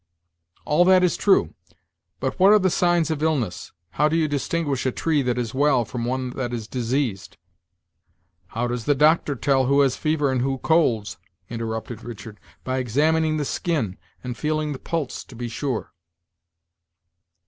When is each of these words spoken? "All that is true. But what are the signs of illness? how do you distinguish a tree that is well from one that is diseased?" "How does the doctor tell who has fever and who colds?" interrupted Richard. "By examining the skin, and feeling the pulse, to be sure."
"All 0.65 0.83
that 0.85 1.03
is 1.03 1.15
true. 1.15 1.53
But 2.19 2.39
what 2.39 2.53
are 2.53 2.57
the 2.57 2.71
signs 2.71 3.11
of 3.11 3.21
illness? 3.21 3.71
how 3.91 4.09
do 4.09 4.15
you 4.15 4.27
distinguish 4.27 4.83
a 4.87 4.91
tree 4.91 5.21
that 5.21 5.37
is 5.37 5.53
well 5.53 5.85
from 5.85 6.05
one 6.05 6.31
that 6.31 6.53
is 6.53 6.67
diseased?" 6.67 7.37
"How 8.47 8.65
does 8.65 8.85
the 8.85 8.95
doctor 8.95 9.35
tell 9.35 9.67
who 9.67 9.81
has 9.81 9.97
fever 9.97 10.31
and 10.31 10.41
who 10.41 10.57
colds?" 10.57 11.17
interrupted 11.51 12.03
Richard. 12.03 12.39
"By 12.63 12.79
examining 12.79 13.37
the 13.37 13.45
skin, 13.45 13.99
and 14.23 14.35
feeling 14.35 14.73
the 14.73 14.79
pulse, 14.79 15.23
to 15.23 15.35
be 15.35 15.47
sure." 15.47 15.93